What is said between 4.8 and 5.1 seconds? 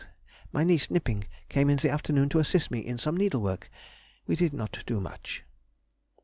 do